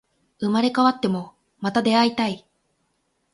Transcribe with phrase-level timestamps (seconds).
[0.39, 2.43] 生まれ変わっても、また出会いたい